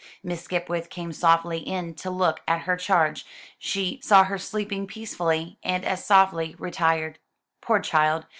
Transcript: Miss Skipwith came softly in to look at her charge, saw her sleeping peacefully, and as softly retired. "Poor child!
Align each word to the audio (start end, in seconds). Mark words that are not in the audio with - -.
Miss 0.23 0.41
Skipwith 0.43 0.89
came 0.89 1.11
softly 1.13 1.59
in 1.59 1.93
to 1.93 2.09
look 2.09 2.39
at 2.47 2.61
her 2.61 2.75
charge, 2.75 3.23
saw 4.01 4.23
her 4.23 4.39
sleeping 4.39 4.87
peacefully, 4.87 5.59
and 5.63 5.85
as 5.85 6.03
softly 6.03 6.55
retired. 6.57 7.19
"Poor 7.61 7.79
child! 7.79 8.25